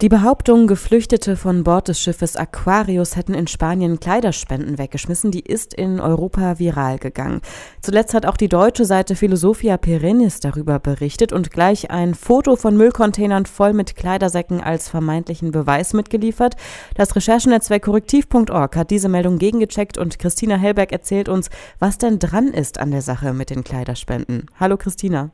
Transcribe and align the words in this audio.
Die 0.00 0.08
Behauptung, 0.08 0.66
Geflüchtete 0.66 1.36
von 1.36 1.62
Bord 1.62 1.88
des 1.88 2.00
Schiffes 2.00 2.34
Aquarius 2.34 3.16
hätten 3.16 3.34
in 3.34 3.46
Spanien 3.46 4.00
Kleiderspenden 4.00 4.78
weggeschmissen, 4.78 5.30
die 5.30 5.40
ist 5.40 5.74
in 5.74 6.00
Europa 6.00 6.58
viral 6.58 6.98
gegangen. 6.98 7.42
Zuletzt 7.82 8.14
hat 8.14 8.24
auch 8.24 8.38
die 8.38 8.48
deutsche 8.48 8.86
Seite 8.86 9.14
Philosophia 9.14 9.76
Perennis 9.76 10.40
darüber 10.40 10.78
berichtet 10.78 11.34
und 11.34 11.50
gleich 11.50 11.90
ein 11.90 12.14
Foto 12.14 12.56
von 12.56 12.78
Müllcontainern 12.78 13.44
voll 13.44 13.74
mit 13.74 13.94
Kleidersäcken 13.94 14.62
als 14.62 14.88
vermeintlichen 14.88 15.50
Beweis 15.50 15.92
mitgeliefert. 15.92 16.56
Das 16.94 17.14
Recherchenetzwerk 17.14 17.82
korrektiv.org 17.82 18.76
hat 18.76 18.90
diese 18.90 19.10
Meldung 19.10 19.36
gegengecheckt 19.36 19.98
und 19.98 20.18
Christina 20.18 20.56
Hellberg 20.56 20.92
erzählt 20.92 21.28
uns, 21.28 21.50
was 21.78 21.98
denn 21.98 22.18
dran 22.18 22.48
ist 22.48 22.80
an 22.80 22.90
der 22.90 23.02
Sache 23.02 23.34
mit 23.34 23.50
den 23.50 23.64
Kleiderspenden. 23.64 24.46
Hallo 24.58 24.78
Christina. 24.78 25.30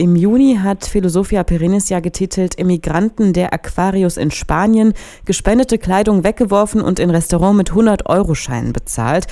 Im 0.00 0.16
Juni 0.16 0.58
hat 0.62 0.86
Philosophia 0.86 1.44
Perennis 1.44 1.90
ja 1.90 2.00
getitelt 2.00 2.54
Immigranten 2.54 3.34
der 3.34 3.52
Aquarius 3.52 4.16
in 4.16 4.30
Spanien, 4.30 4.94
gespendete 5.26 5.76
Kleidung 5.76 6.24
weggeworfen 6.24 6.80
und 6.80 6.98
in 6.98 7.10
Restaurant 7.10 7.54
mit 7.54 7.72
100-Euro-Scheinen 7.72 8.72
bezahlt. 8.72 9.26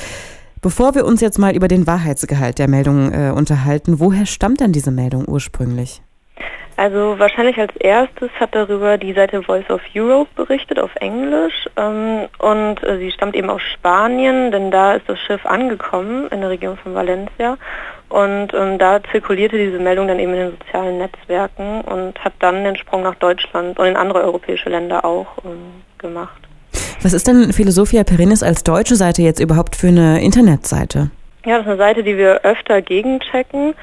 Bevor 0.60 0.94
wir 0.94 1.06
uns 1.06 1.22
jetzt 1.22 1.38
mal 1.38 1.56
über 1.56 1.68
den 1.68 1.86
Wahrheitsgehalt 1.86 2.58
der 2.58 2.68
Meldung 2.68 3.10
äh, 3.14 3.32
unterhalten, 3.34 3.98
woher 3.98 4.26
stammt 4.26 4.60
denn 4.60 4.72
diese 4.72 4.90
Meldung 4.90 5.26
ursprünglich? 5.26 6.02
Also 6.78 7.18
wahrscheinlich 7.18 7.58
als 7.58 7.74
erstes 7.74 8.30
hat 8.38 8.54
darüber 8.54 8.98
die 8.98 9.12
Seite 9.12 9.42
Voice 9.42 9.68
of 9.68 9.80
Europe 9.96 10.30
berichtet 10.36 10.78
auf 10.78 10.94
Englisch 11.00 11.68
ähm, 11.76 12.28
und 12.38 12.76
äh, 12.84 12.98
sie 12.98 13.10
stammt 13.10 13.34
eben 13.34 13.50
aus 13.50 13.62
Spanien, 13.74 14.52
denn 14.52 14.70
da 14.70 14.94
ist 14.94 15.08
das 15.08 15.18
Schiff 15.18 15.44
angekommen 15.44 16.28
in 16.28 16.40
der 16.40 16.50
Region 16.50 16.76
von 16.76 16.94
Valencia 16.94 17.58
und 18.10 18.54
ähm, 18.54 18.78
da 18.78 19.00
zirkulierte 19.10 19.58
diese 19.58 19.80
Meldung 19.80 20.06
dann 20.06 20.20
eben 20.20 20.32
in 20.34 20.38
den 20.38 20.50
sozialen 20.52 20.98
Netzwerken 20.98 21.80
und 21.80 22.16
hat 22.24 22.34
dann 22.38 22.62
den 22.62 22.76
Sprung 22.76 23.02
nach 23.02 23.16
Deutschland 23.16 23.76
und 23.76 23.86
in 23.86 23.96
andere 23.96 24.22
europäische 24.22 24.70
Länder 24.70 25.04
auch 25.04 25.26
ähm, 25.44 25.82
gemacht. 25.98 26.40
Was 27.02 27.12
ist 27.12 27.26
denn 27.26 27.52
Philosophia 27.52 28.04
Perennis 28.04 28.44
als 28.44 28.62
deutsche 28.62 28.94
Seite 28.94 29.22
jetzt 29.22 29.40
überhaupt 29.40 29.74
für 29.74 29.88
eine 29.88 30.22
Internetseite? 30.22 31.10
Ja, 31.44 31.56
das 31.56 31.62
ist 31.62 31.68
eine 31.68 31.78
Seite, 31.78 32.02
die 32.02 32.16
wir 32.16 32.44
öfter 32.44 32.82
gegenchecken 32.82 33.74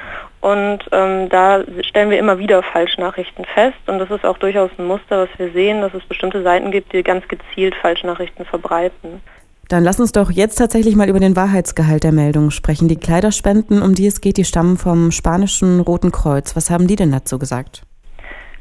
und 0.45 0.79
ähm, 0.91 1.27
da 1.29 1.63
stellen 1.81 2.11
wir 2.11 2.19
immer 2.19 2.37
wieder 2.37 2.61
Falschnachrichten 2.61 3.45
fest 3.45 3.79
und 3.87 3.97
das 3.97 4.11
ist 4.11 4.23
auch 4.23 4.37
durchaus 4.37 4.69
ein 4.77 4.85
Muster, 4.85 5.23
was 5.23 5.29
wir 5.39 5.51
sehen, 5.53 5.81
dass 5.81 5.91
es 5.95 6.05
bestimmte 6.05 6.43
Seiten 6.43 6.69
gibt, 6.69 6.93
die 6.93 7.01
ganz 7.01 7.27
gezielt 7.27 7.73
Falschnachrichten 7.73 8.45
verbreiten. 8.45 9.21
Dann 9.69 9.83
lass 9.83 9.99
uns 9.99 10.11
doch 10.11 10.29
jetzt 10.29 10.57
tatsächlich 10.57 10.95
mal 10.95 11.09
über 11.09 11.19
den 11.19 11.35
Wahrheitsgehalt 11.35 12.03
der 12.03 12.11
Meldung 12.11 12.51
sprechen. 12.51 12.87
Die 12.87 12.95
Kleiderspenden, 12.95 13.81
um 13.81 13.95
die 13.95 14.05
es 14.05 14.21
geht, 14.21 14.37
die 14.37 14.45
stammen 14.45 14.77
vom 14.77 15.09
spanischen 15.11 15.79
Roten 15.79 16.11
Kreuz. 16.11 16.55
Was 16.55 16.69
haben 16.69 16.85
die 16.85 16.95
denn 16.95 17.11
dazu 17.11 17.39
gesagt? 17.39 17.81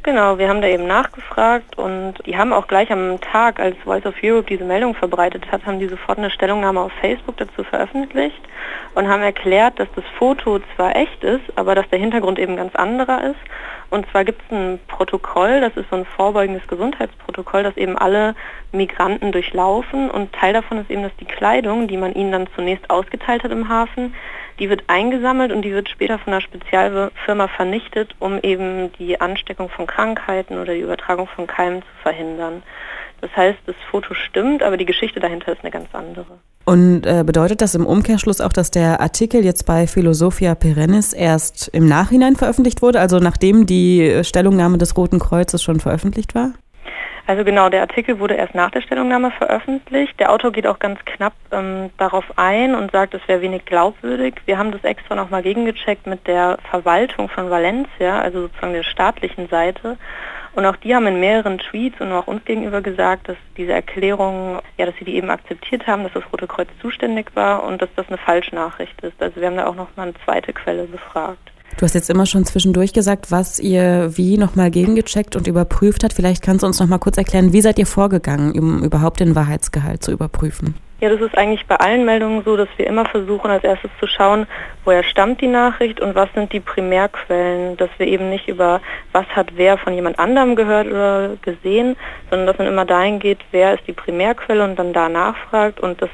Genau, 0.07 0.37
wir 0.37 0.51
haben 0.51 0.61
da 0.61 0.69
eben 0.69 0.87
nachgefragt 0.87 1.79
und 1.79 2.17
die 2.27 2.37
haben 2.37 2.53
auch 2.53 2.67
gleich 2.67 2.93
am 2.93 3.23
Tag, 3.23 3.59
als 3.59 3.75
Voice 3.85 4.05
of 4.05 4.15
Europe 4.23 4.47
diese 4.51 4.63
Meldung 4.63 4.95
verbreitet 4.95 5.51
hat, 5.51 5.65
haben 5.65 5.79
die 5.79 5.89
sofort 5.89 6.19
eine 6.19 6.29
Stellungnahme 6.29 6.81
auf 6.81 6.93
Facebook 7.01 7.39
dazu 7.39 7.65
veröffentlicht 7.65 8.39
und 8.95 9.09
haben 9.09 9.23
erklärt, 9.23 9.81
dass 9.81 9.89
das 9.97 10.05
Foto 10.19 10.61
zwar 10.77 10.95
echt 10.95 11.25
ist, 11.25 11.41
aber 11.57 11.75
dass 11.75 11.89
der 11.89 12.01
Hintergrund 12.01 12.39
eben 12.39 12.55
ganz 12.55 12.75
anderer 12.75 13.31
ist. 13.31 13.41
Und 13.89 14.07
zwar 14.11 14.25
gibt 14.25 14.43
es 14.43 14.55
ein 14.55 14.79
Protokoll, 14.89 15.63
das 15.63 15.75
ist 15.75 15.89
so 15.89 15.97
ein 15.97 16.05
vorbeugendes 16.05 16.69
Gesundheitsprotokoll, 16.69 17.63
das 17.63 17.79
eben 17.79 17.97
alle 17.97 18.35
Migranten 18.73 19.33
durchlaufen 19.33 20.11
und 20.11 20.35
Teil 20.35 20.53
davon 20.53 20.77
ist 20.77 20.91
eben, 20.91 21.03
dass 21.03 21.17
die 21.17 21.25
Kleidung, 21.25 21.89
die 21.89 21.97
man 21.97 22.13
ihnen 22.13 22.33
dann 22.33 22.47
zunächst 22.55 22.91
ausgeteilt 22.91 23.43
hat 23.43 23.53
im 23.53 23.71
Hafen, 23.71 24.15
die 24.59 24.71
wird 24.71 24.85
eingesammelt 24.87 25.53
und 25.53 25.63
die 25.63 25.73
wird 25.73 25.89
später 25.89 26.19
von 26.19 26.33
einer 26.33 26.41
Spezialfirma 26.41 27.49
vernichtet, 27.49 28.15
um 28.19 28.39
eben 28.43 28.93
die 28.99 29.21
Ansteckung 29.21 29.69
von 29.69 29.87
Krankheiten 29.87 30.59
oder 30.59 30.75
die 30.75 30.81
Übertragung 30.81 31.27
von 31.27 31.47
Keimen 31.47 31.83
zu 31.83 32.03
verhindern. 32.03 32.63
Das 33.21 33.35
heißt, 33.37 33.59
das 33.67 33.77
Foto 33.91 34.13
stimmt, 34.13 34.63
aber 34.63 34.77
die 34.77 34.85
Geschichte 34.85 35.19
dahinter 35.19 35.53
ist 35.53 35.63
eine 35.63 35.71
ganz 35.71 35.89
andere. 35.95 36.39
Und 36.67 37.07
äh, 37.07 37.25
bedeutet 37.25 37.61
das 37.63 37.75
im 37.75 37.87
Umkehrschluss 37.87 38.41
auch, 38.41 38.53
dass 38.53 38.71
der 38.71 39.01
Artikel 39.01 39.45
jetzt 39.45 39.67
bei 39.67 39.87
Philosophia 39.87 40.55
Perennis 40.55 41.13
erst 41.13 41.69
im 41.69 41.87
Nachhinein 41.87 42.37
veröffentlicht 42.37 42.83
wurde, 42.83 43.01
also 43.01 43.19
nachdem 43.19 43.67
die 43.67 44.23
Stellungnahme 44.25 44.79
des 44.79 44.97
Roten 44.97 45.19
Kreuzes 45.19 45.63
schon 45.63 45.81
veröffentlicht 45.81 46.35
war? 46.35 46.53
Also 47.27 47.43
genau, 47.43 47.71
der 47.71 47.81
Artikel 47.81 48.19
wurde 48.19 48.35
erst 48.35 48.55
nach 48.55 48.71
der 48.71 48.83
Stellungnahme 48.83 49.31
veröffentlicht. 49.31 50.21
Der 50.21 50.31
Autor 50.31 50.53
geht 50.53 50.67
auch 50.67 50.79
ganz 50.79 51.03
knapp 51.07 51.33
ähm, 51.53 51.91
darauf 51.97 52.25
ein 52.37 52.75
und 52.75 52.93
sagt, 52.93 53.15
es 53.15 53.27
wäre 53.27 53.41
wenig 53.41 53.65
glaubwürdig. 53.65 54.35
Wir 54.45 54.59
haben 54.59 54.73
das 54.73 54.85
extra 54.85 55.15
nochmal 55.15 55.43
gegengecheckt 55.43 56.07
mit 56.07 56.27
der 56.27 56.59
Verwaltung 56.69 57.31
von 57.31 57.49
Valencia, 57.49 58.21
also 58.21 58.43
sozusagen 58.43 58.75
der 58.75 58.83
staatlichen 58.83 59.49
Seite. 59.49 59.97
Und 60.55 60.67
auch 60.67 60.77
die 60.77 60.95
haben 60.95 61.07
in 61.07 61.19
mehreren 61.19 61.59
Tweets 61.59 61.99
und 62.01 62.13
auch 62.13 62.27
uns 62.27 62.45
gegenüber 62.45 62.83
gesagt, 62.83 63.29
dass 63.29 63.37
diese 63.57 63.73
Erklärung, 63.73 64.61
ja, 64.77 64.85
dass 64.85 64.95
sie 64.97 65.07
die 65.07 65.17
eben 65.17 65.31
akzeptiert 65.31 65.87
haben, 65.87 66.05
dass 66.05 66.13
das 66.13 66.31
Rote 66.31 66.47
Kreuz 66.47 66.69
zuständig 66.81 67.35
war 67.35 67.65
und 67.65 67.81
dass 67.81 67.89
das 67.97 68.07
eine 68.09 68.19
Falschnachricht 68.19 69.01
ist. 69.01 69.21
Also 69.21 69.41
wir 69.41 69.49
haben 69.49 69.57
da 69.57 69.67
auch 69.67 69.75
nochmal 69.75 70.09
eine 70.09 70.15
zweite 70.25 70.53
Quelle 70.53 70.85
befragt. 70.85 71.54
Du 71.77 71.83
hast 71.83 71.95
jetzt 71.95 72.09
immer 72.09 72.25
schon 72.25 72.45
zwischendurch 72.45 72.93
gesagt, 72.93 73.33
was 73.33 73.59
ihr 73.59 74.17
wie 74.17 74.39
nochmal 74.39 74.71
gegengecheckt 74.71 75.35
und 75.35 75.49
überprüft 75.49 76.05
habt. 76.05 76.13
Vielleicht 76.13 76.43
kannst 76.43 76.63
du 76.63 76.67
uns 76.69 76.79
nochmal 76.79 77.01
kurz 77.01 77.17
erklären, 77.19 77.53
wie 77.53 77.61
seid 77.63 77.81
ihr 77.81 77.87
vorgegangen, 77.87 78.57
um 78.57 78.85
überhaupt 78.85 79.19
den 79.19 79.35
Wahrheitsgehalt 79.35 80.05
zu 80.05 80.13
überprüfen? 80.13 80.75
Ja, 81.01 81.11
das 81.11 81.21
ist 81.21 81.37
eigentlich 81.37 81.67
bei 81.67 81.77
allen 81.77 82.05
Meldungen 82.05 82.43
so, 82.45 82.57
dass 82.57 82.69
wir 82.77 82.87
immer 82.87 83.05
versuchen, 83.05 83.51
als 83.51 83.65
erstes 83.65 83.91
zu 83.99 84.07
schauen, 84.07 84.47
woher 84.85 85.03
stammt 85.03 85.41
die 85.41 85.49
Nachricht 85.49 86.01
und 86.01 86.15
was 86.15 86.33
sind 86.35 86.53
die 86.53 86.61
Primärquellen, 86.61 87.77
dass 87.77 87.91
wir 87.99 88.07
eben 88.07 88.31
nicht 88.31 88.49
über 88.49 88.81
was 89.13 89.27
hat 89.27 89.49
wer 89.57 89.77
von 89.77 89.93
jemand 89.93 90.21
anderem 90.21 90.55
gehört 90.55 90.87
oder 90.87 91.37
gesehen, 91.43 91.97
sondern 92.31 92.47
dass 92.47 92.59
man 92.59 92.69
immer 92.69 92.85
dahin 92.85 93.19
geht, 93.19 93.41
wer 93.51 93.75
ist 93.75 93.87
die 93.89 93.93
Primärquelle 93.93 94.63
und 94.63 94.79
dann 94.79 94.93
da 94.93 95.09
nachfragt 95.09 95.81
und 95.81 96.01
das 96.01 96.11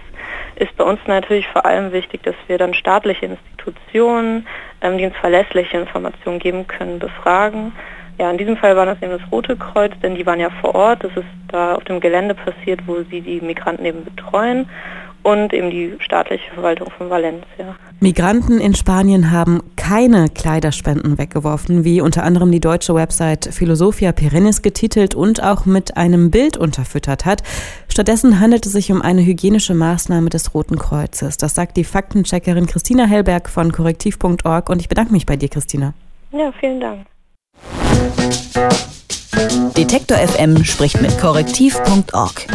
ist 0.56 0.76
bei 0.76 0.84
uns 0.84 1.00
natürlich 1.06 1.46
vor 1.48 1.64
allem 1.66 1.92
wichtig, 1.92 2.22
dass 2.22 2.34
wir 2.46 2.58
dann 2.58 2.74
staatliche 2.74 3.26
Institutionen, 3.26 4.46
ähm, 4.82 4.98
die 4.98 5.06
uns 5.06 5.16
verlässliche 5.16 5.78
Informationen 5.78 6.38
geben 6.38 6.66
können, 6.66 6.98
befragen. 6.98 7.72
Ja, 8.18 8.30
in 8.30 8.38
diesem 8.38 8.56
Fall 8.56 8.76
war 8.76 8.86
das 8.86 9.00
eben 9.00 9.12
das 9.12 9.32
Rote 9.32 9.56
Kreuz, 9.56 9.92
denn 10.02 10.14
die 10.14 10.26
waren 10.26 10.40
ja 10.40 10.50
vor 10.60 10.74
Ort. 10.74 11.04
Das 11.04 11.16
ist 11.16 11.26
da 11.48 11.74
auf 11.74 11.84
dem 11.84 12.00
Gelände 12.00 12.34
passiert, 12.34 12.80
wo 12.86 13.02
sie 13.10 13.20
die 13.20 13.40
Migranten 13.40 13.84
eben 13.84 14.04
betreuen 14.04 14.66
und 15.22 15.52
eben 15.52 15.70
die 15.70 15.94
staatliche 16.00 16.50
Verwaltung 16.52 16.90
von 16.96 17.10
Valencia. 17.10 17.76
Migranten 18.00 18.58
in 18.60 18.74
Spanien 18.74 19.30
haben 19.30 19.60
keine 19.76 20.28
Kleiderspenden 20.28 21.18
weggeworfen, 21.18 21.84
wie 21.84 22.00
unter 22.00 22.22
anderem 22.24 22.50
die 22.50 22.60
deutsche 22.60 22.94
Website 22.94 23.50
Philosophia 23.52 24.12
Perennis 24.12 24.62
getitelt 24.62 25.14
und 25.14 25.42
auch 25.42 25.66
mit 25.66 25.96
einem 25.96 26.30
Bild 26.30 26.56
unterfüttert 26.56 27.26
hat. 27.26 27.42
Stattdessen 27.88 28.40
handelt 28.40 28.64
es 28.66 28.72
sich 28.72 28.90
um 28.90 29.02
eine 29.02 29.24
hygienische 29.24 29.74
Maßnahme 29.74 30.30
des 30.30 30.54
Roten 30.54 30.78
Kreuzes. 30.78 31.36
Das 31.36 31.54
sagt 31.54 31.76
die 31.76 31.84
Faktencheckerin 31.84 32.66
Christina 32.66 33.04
Hellberg 33.04 33.48
von 33.48 33.72
korrektiv.org 33.72 34.70
und 34.70 34.80
ich 34.80 34.88
bedanke 34.88 35.12
mich 35.12 35.26
bei 35.26 35.36
dir, 35.36 35.48
Christina. 35.48 35.94
Ja, 36.32 36.52
vielen 36.58 36.80
Dank. 36.80 37.06
Detektor 39.76 40.18
FM 40.18 40.64
spricht 40.64 41.00
mit 41.00 41.18
korrektiv.org. 41.18 42.46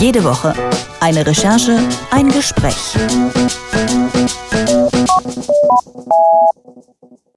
Jede 0.00 0.24
Woche 0.24 0.54
eine 1.00 1.26
Recherche, 1.26 1.78
ein 2.10 2.28
Gespräch. 2.30 2.96